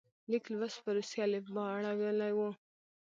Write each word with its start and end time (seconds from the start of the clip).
لیک 0.29 0.45
لوست 0.59 0.79
په 0.83 0.89
روسي 0.95 1.19
الفبا 1.25 1.63
اړولی 1.75 2.31
وو. 2.37 2.49